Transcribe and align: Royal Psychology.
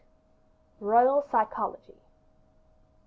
Royal 0.79 1.21
Psychology. 1.29 2.01